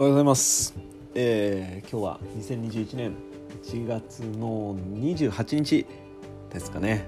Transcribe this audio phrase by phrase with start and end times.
[0.00, 0.74] おはようございます、
[1.14, 3.14] えー、今日は2021年
[3.64, 5.86] 1月の28日
[6.50, 7.06] ですかね。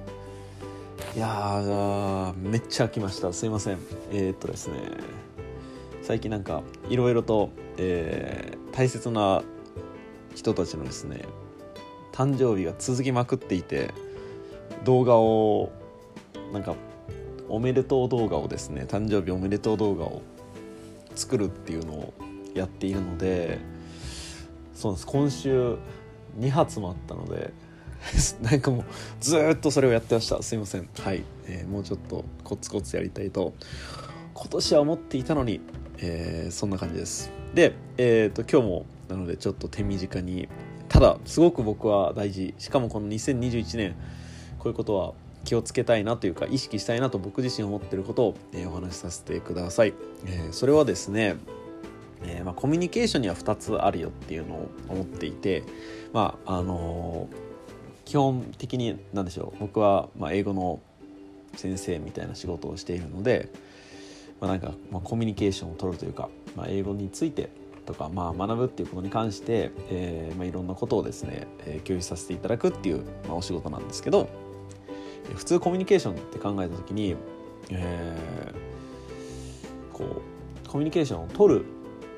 [1.17, 3.33] いやーめっちゃ来ました。
[3.33, 3.79] すいません。
[4.11, 4.75] えー、っとですね。
[6.03, 9.43] 最近なんかいろいろと、えー、大切な
[10.35, 11.25] 人たちのですね
[12.13, 13.91] 誕生日が続きまくっていて
[14.85, 15.73] 動画を
[16.53, 16.75] なんか
[17.49, 20.21] おめでとう動画をですね誕生日おめでとう動画を
[21.15, 22.15] 作るっていうのを
[22.55, 23.59] やっているので
[24.75, 25.07] そうです。
[25.07, 25.77] 今週
[26.39, 27.53] 2発もあったので
[28.43, 28.85] なんかもう
[29.21, 30.43] ずっとそれをやってました。
[30.43, 30.89] すいません。
[30.99, 33.53] はい、えーもうちょっとコツコツやりたいと
[34.35, 35.61] 今年は思っていたのに、
[35.99, 37.31] えーそんな感じです。
[37.55, 40.49] でえっ、と今日もなのでちょっと手短に
[40.89, 42.55] ただすごく僕は大事。
[42.59, 43.95] しかもこの2021年
[44.59, 45.13] こういうことは
[45.45, 49.95] 気をつけたいなというか意識したいなと僕自身思っていることを、えーお話しさせてください、
[50.27, 51.37] えーそれはですね
[52.25, 55.63] えーまあ、コミュニケーションには2つあるよっていうのを思っていて
[56.13, 57.53] まああのー
[58.05, 59.61] 基本的に何でしょう。
[59.61, 60.81] 僕は、まあ、英語の
[61.57, 63.49] 先生みたいな仕事をしているので、
[64.41, 67.49] まあ、なんか、まあ、コミュニケーションを取るというか、まあ、英語について
[67.87, 74.29] とか、まあ、学ぶっていうことに関して、えーまあ、いろんなことをですね、えー共有させていただくっていう、まあ、お仕事なんですけど
[75.31, 77.17] えー普通コミュニケーションって考えた時に、
[77.71, 81.65] えーこうコミュニケーションを取る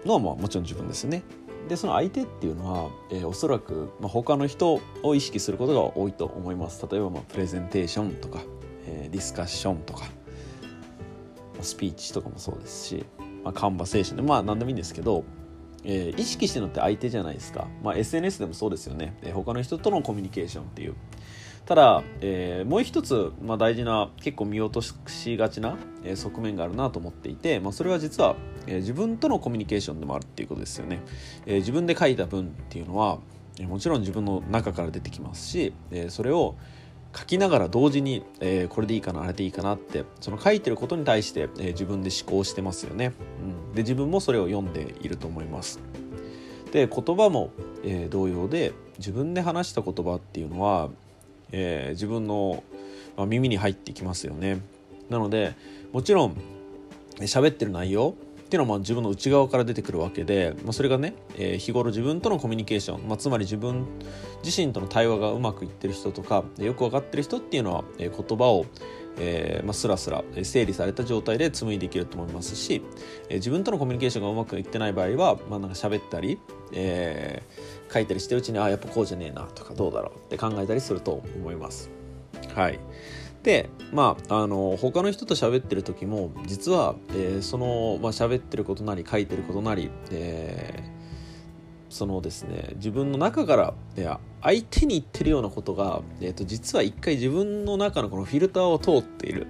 [0.04, 1.22] のはまあもちろん自分ですね。
[1.68, 6.86] でその相手っていうのは、えーおそらく、ま、他の人を意識することが多いと思います。
[6.90, 8.42] 例えば、まあ、プレゼンテーションとか、
[8.86, 10.04] えーディスカッションとか、
[11.62, 13.06] スピーチとかもそうですし、
[13.42, 15.24] まあ、カンバセーションでまあ何でもいいんですけど、
[15.84, 20.94] えー意識してるのって相手じゃないですか、まあ、SNS でもそうですよね、えー他の人とのコミュニケーションっていう
[21.66, 31.00] ただ、えーもう一つ、まあ、大事な結構見落としがちな、えー側面があるなと思っていて、まあ、それは実は、えー自分とのコミュニケーションでもあるっていうことですよね、
[31.46, 33.18] えー自分で書いた文っていうのは
[33.58, 36.54] えーもちろん自分の中から出てきますし、えーそれを
[37.16, 45.80] 書きながら同時に、えーこれでいいかなあれでいいかなってその書いてることに対して、えー自分で思考してますよね、うん、で自分もそれを読んでいると思います。
[46.72, 47.50] で言葉も、
[47.84, 50.90] えー同様で自分で話した言葉っていうのは、
[51.56, 52.64] えー自分の、
[53.16, 54.60] まあ耳に入ってきますよね。
[55.08, 55.54] なので
[55.92, 56.36] もちろん
[57.20, 63.86] 喋ってる内容っていうのは自分の内側から出てくるわけで、まあ、それがね、えー日頃自分とのコミュニケーション、まあ、つまり自分
[64.44, 68.66] 自身との対話がうまくいってる人とかよく分かってる人っていうのは、えー言葉を、
[69.18, 72.82] えーまあ、スラスラ整理された状態で紡いでいけると思いますし、
[73.28, 76.38] えー自分とのコミュニケーションがうまくいってない場合は、まあ、なんか喋ったり、
[76.72, 81.90] えー書いたりしてるうちにあやっぱこうじゃねえなとかどうだろうって考えたりすると思います。
[82.54, 82.78] はい
[83.44, 90.93] でまああの他の人と喋ってる時も実は、えーその、まあ喋ってることなり書いてることなり、えー
[91.94, 99.46] そのですね自分の中からいや相手に言ってるようなことが、えー、と実は一回自分の中のこのフィルターを通っている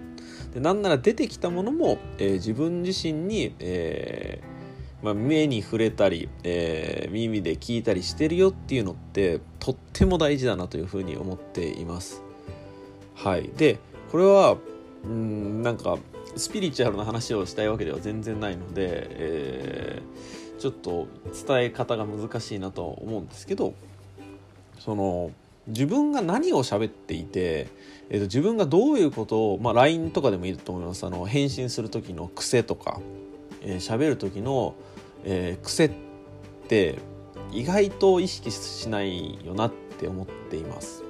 [0.52, 12.22] でなんなら出てきたものも、えー自分自身に、えーまあ、目に触れたり、えー耳で聞いたりしてるよっていうのってとっても大事だなというふうに思っています。
[13.14, 13.78] はい、で
[14.12, 14.58] これは
[15.04, 15.96] うんなんか
[16.36, 21.08] スピリチュアルな話をしたいわけでは全然ないので、えーちょっと
[21.46, 23.74] 伝え方が難しいなと思うんですけど
[24.78, 25.30] その
[25.66, 27.68] 自分が何を喋っていて、
[28.10, 33.00] えーと自分がどういうことを、まあ、LINE とかでもいいと思いますあの返信する時の癖とか
[33.62, 34.74] 喋、えーる時の、
[35.24, 35.90] えー癖っ
[36.68, 36.98] て
[37.52, 41.02] 意外と意識しないよなって思っています。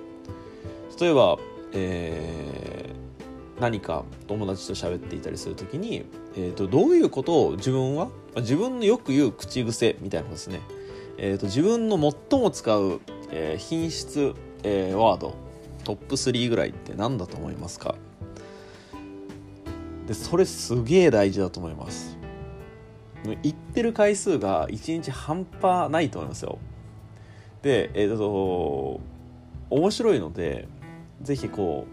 [1.00, 1.38] 例えば、
[1.72, 2.93] え
[3.60, 6.04] 何か友達と喋っていたりする時に、
[6.36, 10.60] えー、とどういうことを自分は自分のよく言う口癖みたいなことですね、
[11.18, 11.96] えー、と自分の
[12.30, 13.00] 最も使う、
[13.30, 14.34] えー品質、
[14.64, 15.34] えーワード
[15.84, 17.94] トップ3ぐらいって何だと思いますか？
[20.06, 22.16] でそれすげえ大事だと思います。
[23.42, 26.58] 言ってる回数が1日半端ないと思いますよ。
[27.62, 29.00] でえっ、と
[29.70, 30.68] 面白いので
[31.22, 31.86] ぜひこ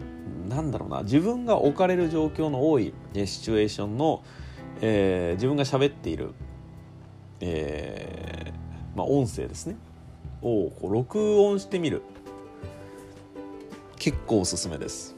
[0.46, 4.22] うなんだろうな自分が置かれる状況の多いシチュエーションの、
[4.80, 6.34] えー自分が喋っている、
[7.40, 9.76] えーまあ、音声ですね。
[10.42, 12.02] をこう録音してみる。
[13.96, 15.14] 結構おすすめです。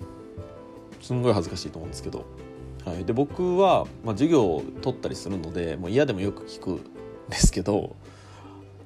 [1.00, 2.24] すんごい恥ずかしいと思うんですけど、
[2.84, 6.80] はい、で僕は、まあ、授業を取ったりするのでもう嫌でもよく聞くん
[7.28, 7.94] ですけど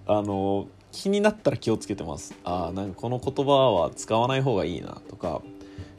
[0.07, 2.35] あの気になったら気をつけてます。
[2.45, 5.43] あーなんかこの言葉は使わない方がいいなとか、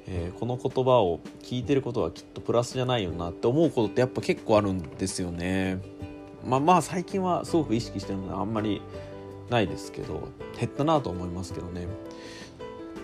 [0.08, 5.80] えーこの言葉を聞いてることはきっとプラスじゃないよなって思うことってやっぱ結構あるんですよね。
[6.46, 8.82] まあまあ最近はすごく意識してるのはあんまり
[9.50, 11.88] ないですけど減ったなと思いますけどね。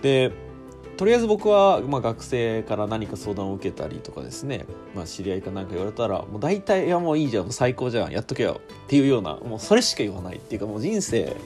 [0.02, 0.32] で
[0.96, 11.36] とりあえず僕は、まあ、学生から何か相談を受けたりとかですね、まあ、知り合いか何か言われたらもう大体「いやもういいじゃん最高じゃんやっとけよ」っていうようなもうそれしか言わないっていうかもう人生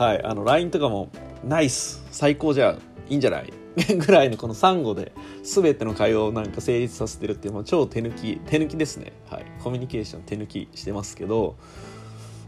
[0.00, 1.10] はいあの LINE とかも
[1.44, 2.02] 「ナイス。
[2.10, 2.78] 最高じゃん。
[3.10, 3.52] いいんじゃない?
[4.00, 5.12] 」ぐらいのこのサンゴで
[5.42, 9.12] 全ての会話をなんか成立させてるっていうもう超手抜き手抜きですね。
[9.28, 11.54] はいコミュニケーション手抜きしてますけど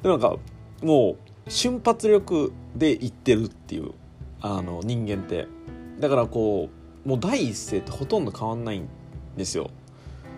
[0.02, 0.38] でもなんか
[0.82, 1.16] も
[1.46, 3.90] う瞬発力で言ってるっていう
[4.40, 5.46] あの人間って。
[6.00, 6.70] だからこ
[7.04, 8.88] うもう第一声ってほとんど変わんないん
[9.36, 9.68] ですよ。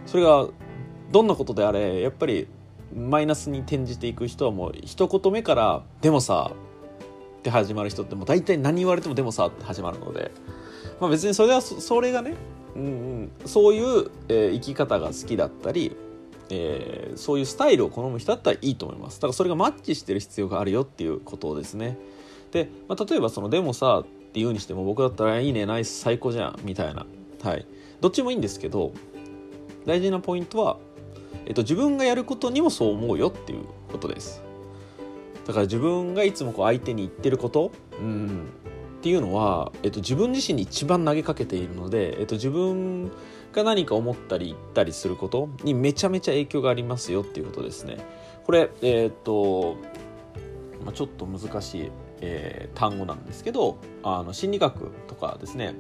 [0.05, 0.49] それが
[1.13, 2.49] どんなことであれやっぱり
[2.93, 6.51] マイナスに転じていく人はもう一言目から「でもさ」
[7.45, 10.31] って始まる人ってもう大体何言われても「でもさ」って始まるので、
[10.99, 12.37] まあ、別にそれはそれがね、
[12.75, 15.95] うんうん、そういう、えー、生き方が好きだったり、
[16.49, 19.19] えー、そういうスタイルを好む人だったらいいと思います。
[19.19, 21.99] だからそれがマッチしてる必要があるよっていうことですね。
[22.51, 27.05] で、まあ、例えばその「でもさ」って言うにしても僕だったら「いいねナイス最高じゃん」みたいな。
[27.43, 27.67] はい。
[28.01, 28.93] どっちもいいんですけど
[29.85, 30.79] 大事なポイントは、
[31.45, 34.44] えっと、自分がやることにもそう思うよっていうことです。
[35.47, 38.47] だから自分がいつもこう相手に言ってること、うん、
[38.99, 43.11] っていうのは、えっと、自分自身に一番投げかけているので、えっと、自分
[43.53, 47.99] が何か思ったり言ったりすることにめちゃめちゃ影響がありますよっていうことですね。
[48.45, 49.77] これえー、っと、
[50.85, 51.91] まあ、ちょっと難しい
[52.27, 55.75] えー、単語なんですけどあの心理学とかですね、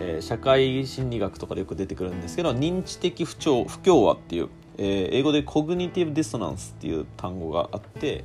[0.00, 8.24] えー、社会心理学とかでよく出てくるんですけど認知的不調不協和っていう、えー、英語でコグニティブディソナンスっていう単語があって、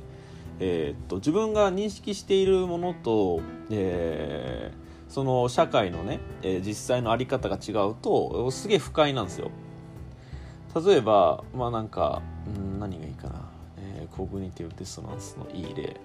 [0.60, 3.40] えー、っと自分が認識しているものと、
[3.70, 9.50] えー、その社会のね、えー、実際の在り方が違うとすげえ不快なんですよ。
[10.86, 13.48] 例えばまあなんか、うん、何がいいかな、
[13.78, 15.96] えー、コグニティブディソナンスのいい例。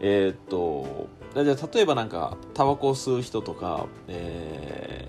[0.00, 1.08] えー、っと
[1.42, 5.08] じゃあ例えばなんかタバコを吸う人とか、え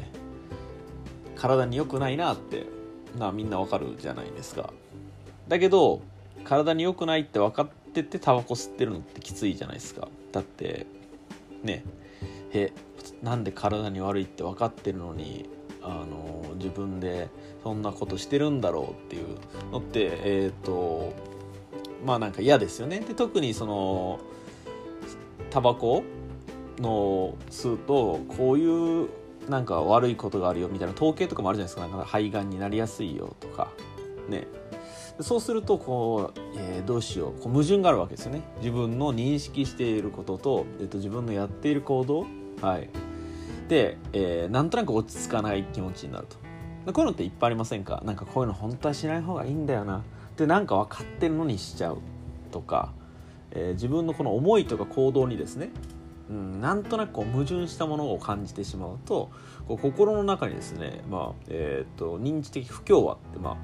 [1.35, 2.65] ー、体に良くないなって
[3.19, 4.71] なみんなわかるじゃないですか。
[5.47, 6.01] だけど
[6.43, 10.07] 体に良くないって分かっっててタバコ吸ってるのってきついじゃないですか。
[10.31, 10.87] だって
[11.61, 11.83] ね
[12.53, 12.71] え
[13.21, 15.49] なんで体に悪いって分かってるのに
[15.81, 17.29] あの自分で
[17.63, 19.37] そんなことしてるんだろうっていう
[19.71, 21.13] のってえっ、ー、と
[22.05, 23.01] まあなんか嫌ですよね。
[23.01, 24.19] で特にその
[25.49, 26.03] タバコ
[26.79, 29.09] の吸うとこういう
[29.49, 31.81] なんか悪いことがあるよみたいな統計とかもあるじゃないですか。
[31.81, 33.69] なんか肺がんになりやすいよとか
[34.29, 34.47] ね。
[35.19, 38.41] そうするとこう、えー、どうしようこう矛盾があるわけですよね。
[38.57, 42.25] 自分の認識していることと、えっと、自分のやっている行動。
[42.61, 42.89] はい。
[43.67, 46.37] で、えー、なんとなく落ち着かない気持ちになると。
[46.93, 48.01] こういうのっていっぱいありませんか？
[48.05, 49.97] なんかこういうの本当はしない方がいいんだよな。
[49.97, 50.01] っ
[50.35, 51.97] てなんか分かってるのにしちゃう。
[52.51, 52.93] とか
[53.53, 55.71] えー、自分のこの思いとか行動にですね、
[56.29, 59.29] うん、なんとなくこう矛盾したものを感じてしまうと
[59.67, 63.57] こう心の中にですね、まあえーと、認知的不協和って、まあ、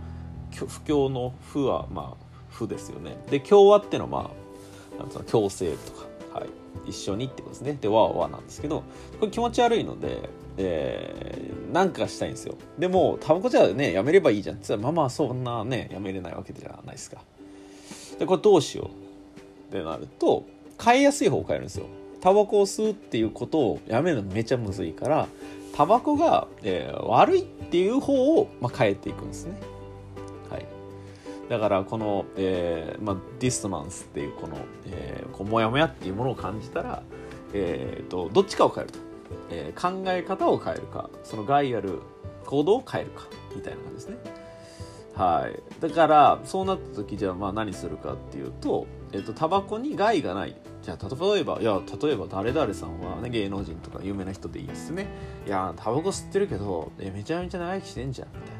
[0.65, 3.18] 不協の不は、まあ、不ですよね。
[3.30, 4.31] で協和ってのは、ま
[5.00, 7.77] あ、なん共生とか、はい、一緒にってことですね。
[7.80, 8.83] で和は和なんですけど
[9.19, 12.56] これ気持ち悪いので、えー、なんかしたいんですよ。
[12.80, 14.56] でもタバコじゃねやめればいいじゃん。
[14.56, 17.21] って言ったらまあまあそんなねやめれないわけじゃないですか。
[18.18, 18.90] でこれどうしよ
[19.69, 19.69] う？
[19.69, 20.45] ってなると
[20.83, 21.85] 変えやすい方を変えるんですよ。
[22.19, 25.28] タバコを吸うっていうことをやめるのめちゃむずいから
[25.76, 29.56] タバコが、えー、悪いっていう方を、まあ、変えていくんですね。
[31.49, 37.04] だからこの、えーまあ、ディストナンスっていうこの、えー、こうモヤモヤっていうものを感じたら、
[37.54, 38.99] えーと、どっちかを変えると、
[39.49, 42.01] えー、考え方を変えるかその害ある
[42.45, 44.18] 行動を変えるかみたいな感じですね。
[45.16, 45.81] はい。
[45.81, 50.56] だからそうなった時じゃあまあ何するかっていうとえっと、タバコに害がない。
[50.81, 55.07] じゃあ例えばいや例えば誰々さんは、ね、芸能人とか有名な人でいいですね。
[55.45, 58.56] いやタバコ吸ってるけどえめちゃめちゃ長生きしてんじゃんみたいな。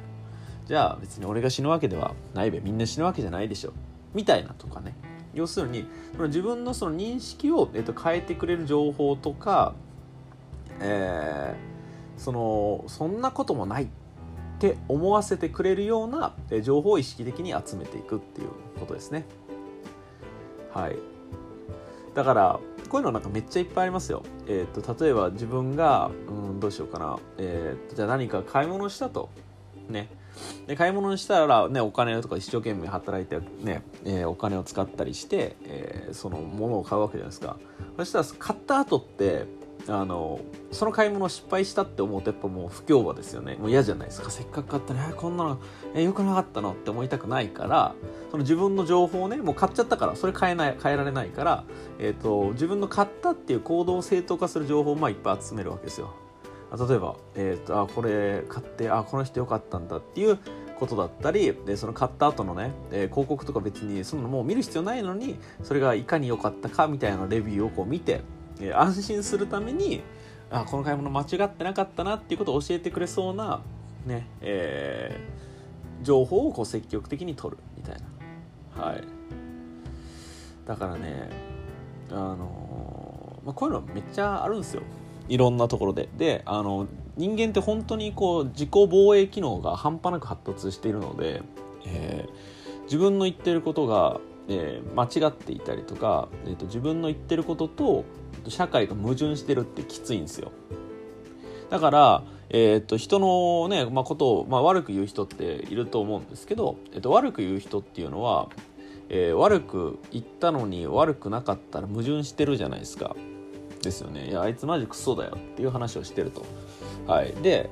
[0.68, 3.72] じゃあ別に俺が死ぬわけではないべみんな死ぬわけじゃないでしょ
[4.14, 4.94] みたいなとかね
[5.34, 9.76] 要するにその自分のその認識を、えっと、変えてくれる情報とか、
[10.82, 13.88] えー、そのそんなこともないっ
[14.60, 16.34] て思わせてくれるような
[16.64, 19.26] 情報を意識的に集めていくっていうことですね。
[20.74, 20.96] はい
[22.16, 22.60] だから
[22.90, 24.24] こういうのなんかめっちゃいっぱいありますよ。
[24.48, 27.20] えっ、と例えば自分が、うん、どうしようかな。
[27.38, 29.30] えっ、とじゃあ何か買い物したと。
[29.88, 30.10] ね。
[30.68, 37.58] で買い物したら、ね、お金とか一生懸命働いて、ねえー、お金を使ったりして、えー、そのものを買うわけじゃないですか。
[37.98, 39.46] そしたら買った後って
[39.90, 40.42] あの
[40.72, 43.56] その買い物失敗したって思うとやっぱもう不協和ですよね。
[43.56, 44.30] もう嫌じゃないですか。
[44.30, 45.60] せっかく買ったらこんなの
[45.96, 46.74] えよくなかったの？
[46.74, 47.96] って思いたくないから
[48.30, 51.64] その自分の情報をねもう買っちゃったからそれ変えない変えられないから、
[52.00, 56.14] えーと、自分の買ったっていう行動を正当化する情報をまあいっぱい集めるわけですよ。
[56.72, 60.38] 例えば、えーと、あこれ買ってあこの人よかったんだっていう
[60.80, 68.22] ことだったりでその買った後のね、え、広告とか別にそのもう見る必要ないのにそれがいかに良かったかみたいなレビューをこう見て
[68.60, 70.02] え、安心するために
[70.50, 73.62] あこの買い物間違ってなかったなっていうことを教えてくれそうな、
[74.06, 77.96] ねえー、情報をこう積極的に取るみたい
[78.76, 79.04] な、はい、
[80.66, 81.30] だからね
[82.10, 84.84] あのー、まあ、こういうのめっちゃあるんですよ。
[85.30, 86.10] いろんなところで。
[86.18, 91.42] であの人間って本当にこう自己防衛機能が半端なく発達しているので、
[91.86, 98.06] えー、自分の言ってることが、えー、間違っていたりとか、えーと自分の言ってることと
[98.48, 100.52] 社会が矛盾してるってきついんですよ。
[101.70, 108.48] だから、えー、と人のね、まあ、ことを、まあ、悪く言う人っていると思うんですけど、えー、と悪く言う人っていうのは、
[109.10, 113.16] えー、悪く言ったのに悪くなかったら矛盾してるじゃないですか。
[113.88, 114.30] ですよね。
[114.30, 116.46] いやあいつマジクソだよっていう話をしてると。
[117.08, 117.32] はい。
[117.42, 117.70] で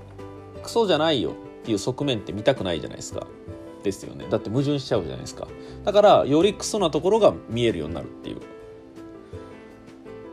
[0.63, 1.33] クソじゃないよっ
[1.65, 3.27] ていう側面って見たくないじゃないですか。
[3.83, 4.25] ですよね。
[4.29, 5.47] だって矛盾しちゃうじゃないですか。
[5.83, 8.37] だからよりクソなところが見えるようになるっていう。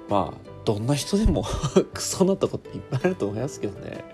[0.09, 1.45] まあどんな人でも
[1.93, 4.05] クソなとこっていっぱいあると思いますけどね。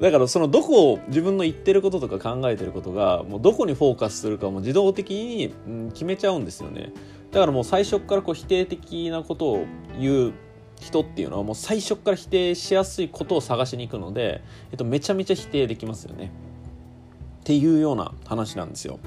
[0.00, 5.52] だからそのどこを自分の言ってることとか考えてることがもうどこにフォーカスするかも自動的に、
[5.92, 6.92] 決めちゃうんですよね。
[7.32, 9.66] だからもう最初からこう否定的なことを
[9.98, 10.32] 言う
[10.80, 16.30] 人っていうのはもう最初から否定しやすいことを探しに行くので、えっと、めちゃめちゃ否定できますよね。
[17.40, 18.98] っていうような話なんですよ。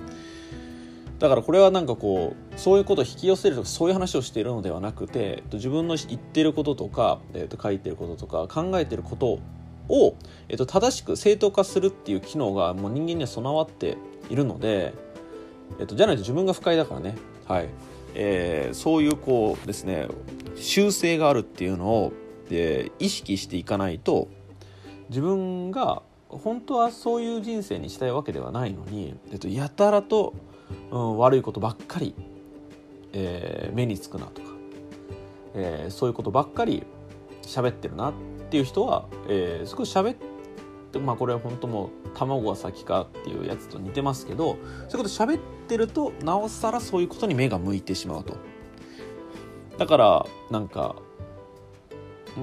[1.20, 9.40] だからこれはなんかこうそういうことを引き寄せるとかそういう話をしているのではなくて自分の言ってることとか、えー、と書いてることとか考えてること
[9.88, 10.16] を、
[10.50, 13.98] えー、と正しく正当化するっていう機能がもう人間には備わって
[14.32, 14.96] いるので、
[15.80, 17.16] えー、とじゃないと自分が不快だからね、
[17.48, 17.70] はい。
[18.16, 20.08] えー、そういうこうですね
[20.56, 22.14] 修正があるっていうのを、
[22.50, 24.28] えー、意識していかないと
[25.10, 30.34] 自分が本当はそういう人生にしたいわけではないのに、えっと、やたらと
[30.92, 32.16] うん、悪いことばっかり、
[33.14, 34.50] えー、目につくなとか、
[35.56, 36.84] えー、そういうことばっかり
[37.42, 38.14] 喋ってるなっ
[38.50, 40.16] ていう人は、えー、少し喋っ
[40.92, 48.36] てまあこれは本当もう卵が先かっていうやつと似てますけどそういうこと喋っててるとなおさらそういうことに目が向いてしまうと。
[49.78, 50.98] だからなんか
[52.38, 52.40] う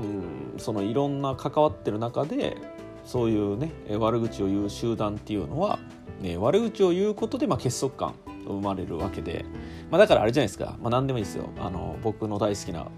[0.56, 2.56] んそのいろんな関わってる中で
[3.04, 5.78] そういうね悪口を言う集団っていうのは
[6.20, 9.44] ね、悪口を言うことで、まあ、結束感生まれるわけで、
[9.88, 11.50] まあ、だからあれじゃないですか、まあ、何でもいいですよ。
[11.58, 12.88] あの僕の大好きな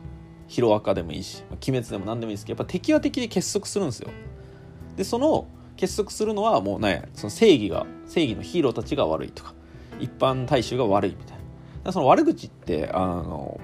[0.47, 4.11] ヒロアカでもいいし、鬼滅でも何でもいいですけどやっぱ敵は敵で結束するんですよ。
[4.97, 9.55] でその結束するのはもうねその正義が正義のヒーローたちが悪いとか。
[10.00, 11.38] 一般大衆が悪いみたい
[11.85, 11.92] な。
[11.92, 13.59] その悪口ってあの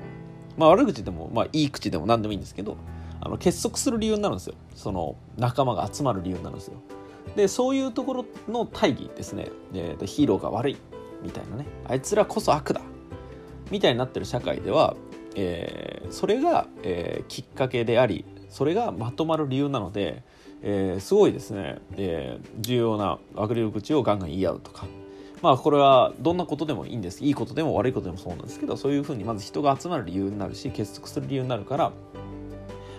[0.56, 2.78] まあ悪口でも、まあ、いい口でも何でもいいんですけど
[3.20, 4.54] あの結束する理由になるんですよ。
[4.74, 6.74] その仲間が集まる理由になるんですよ。
[7.34, 10.76] でそういうところの大義ですね、えー、ヒーローが悪い
[11.22, 11.66] みたいなね。
[11.86, 12.80] あいつらこそ悪だ。
[13.70, 14.96] みたいになってる社会では、
[15.34, 20.22] えー、それが、えー、きっかけでありそれがまとまる理由なので、
[20.62, 24.86] えー、すごいですね、えー、重要な悪霊口をガンガン言い合うとか。
[25.46, 31.92] まあこれはどんなことでもいいんですいいことでも悪いことでもそうなんですけどそういうふうにまず人が集まる理由になるし結束する理由になるから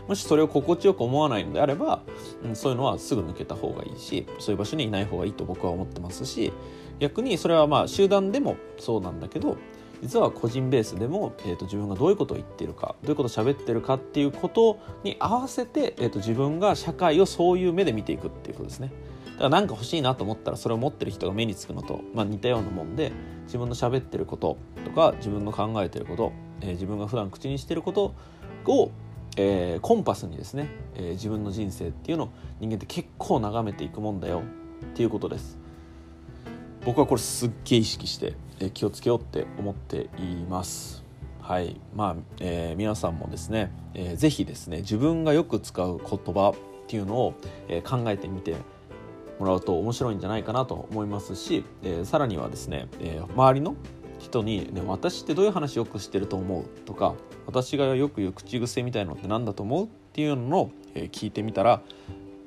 [0.08, 2.04] もしそれを心地よく思わないのであれば、
[2.46, 6.54] うん、そういうのはすぐ抜けた方がいいしそういう場所にいない方がいいと僕は思ってますし
[7.00, 9.58] 逆にそれはまあ集団でもそうなんだけど
[10.02, 18.94] 実は個人ベースでも、えーと、自分がどういうことを言ってるかどういうことを喋ってるかっていうことに合わせて、えーと、自分が社会をそういう目で見ていくっていうことですね。
[19.38, 23.12] だから何か欲しいなと思ったらそれを持ってる人が目につくのと、まあ、似たようなもんで
[23.46, 28.16] 自分の喋ってることとか自分の考えてること、えー、自分が普段口にしてること
[28.66, 28.92] を
[29.40, 32.30] えー、コンパスにですね、えー、自分の人生っていうのを
[32.60, 34.42] 人間って結構眺めていくもんだよ
[34.84, 35.60] っていうことです。
[36.84, 41.04] 僕はこれすっげえ意識して、えー、気をつけようって思っています。
[41.40, 41.80] はい。
[41.96, 47.34] まあ、えー、皆さんもですね、えー、ぜひですね自分がよく使う言葉っていうのを、
[47.68, 48.56] えー、考えてみて
[49.40, 53.76] もらうと面白いんじゃないかなと思いますし、えー、さらにはですね、えー、周りの
[54.20, 57.16] 人に、ね「私ってどういう話よくしてると思う?」とか
[57.46, 61.82] 私がよく言う口癖みたいのって何だと思うっていうのを、え聞いてみたら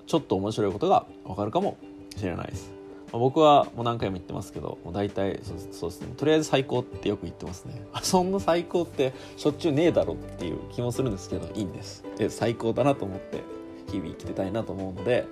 [0.07, 1.77] ちょっと面白いことがわかるかも
[2.17, 2.81] しれないです。
[3.13, 13.43] ま、僕はもう何回も言ってますけどもう大体そうそうですねとりあえず最高ってよく言ってますね そんな最高ってしょっちゅうねえだろっていう気もするんですけどいいんですで最高だなと思って
[13.91, 15.27] 日々生きてたいなと思うので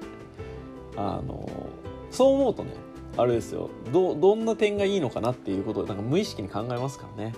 [0.99, 1.49] あの
[2.11, 2.73] そう思うとね
[3.17, 3.71] あれですよ。
[3.93, 7.35] どどんな点がいいのかなっていうことをなんか無意識に考えますからね。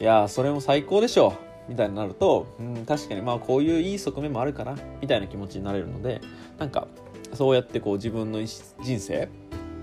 [0.00, 1.34] いやそれも最高でしょ
[1.68, 4.76] みたいになると、うん、確かにまあこういういい側面もあるかな。
[5.00, 6.20] みたいな気持ちになれるので
[6.58, 6.88] なんか
[7.34, 9.28] そうやってこう自分の人生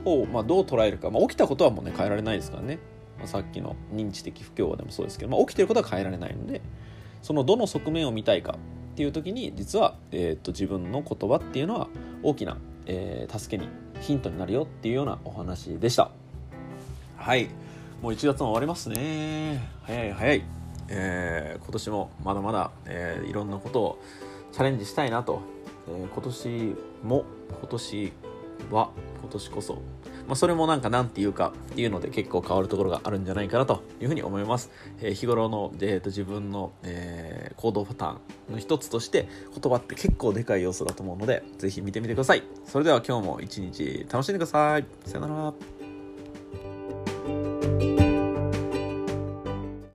[0.06, 2.80] をまあどう捉えるか、まあ、起きたことはもうね変えられないですからね、
[3.20, 6.62] まあ、さっきの認知的不協和でもそうですけど、まあ、起きてることは変えられないので
[7.22, 8.58] そのどの側面を見たいか
[8.94, 11.88] っていう時に実は、えー、と自分の言葉っていうのは
[12.24, 13.70] 大きな、えー、助けに
[14.02, 16.12] ヒントになるよっていうようなお話でした。
[17.18, 17.50] はい。
[18.02, 19.62] もう1月も終わりますね。
[19.84, 20.44] 早い早い、
[20.90, 24.00] えー、今年もまだまだ、えー、いろんなことを
[24.52, 25.42] チャレンジしたいなと、
[25.88, 27.26] えー、今年も
[27.60, 28.14] 今年
[28.72, 28.90] は
[29.34, 29.82] 年こそ
[30.28, 34.72] まあ、それもなんか何て言うかっていうので結構変わるところがあるんじゃないかなというふうに思います。
[35.02, 38.14] えー、日頃の、えーと、自分の、えー、行動パター
[38.50, 42.44] ンの一つとして言葉って結構でかい要素だと思うので是非見てみてください。
[42.66, 44.86] それでは今日も一日楽しんでください。
[45.06, 45.83] さよなら。